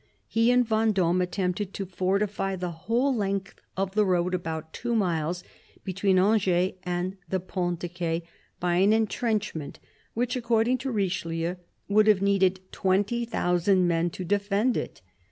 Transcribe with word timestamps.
He 0.27 0.49
and 0.49 0.67
Vendome 0.67 1.21
attempted 1.21 1.75
to 1.75 1.85
fortify 1.85 2.55
the 2.55 2.71
whole 2.71 3.15
length 3.15 3.61
of 3.77 3.93
the 3.93 4.03
road, 4.03 4.33
about 4.33 4.73
two 4.73 4.95
miles, 4.95 5.43
between 5.83 6.17
Angers 6.17 6.71
and 6.81 7.17
the 7.29 7.39
Ponts 7.39 7.81
de 7.81 7.87
Ce, 8.23 8.27
by 8.59 8.77
an 8.77 8.93
entrenchment 8.93 9.77
which, 10.15 10.35
according 10.35 10.79
to 10.79 10.91
Richelieu, 10.91 11.57
would 11.87 12.07
have 12.07 12.19
needed 12.23 12.61
twenty 12.71 13.25
thousand 13.25 13.87
men 13.87 14.09
to 14.09 14.25
defend 14.25 14.75
it. 14.75 15.03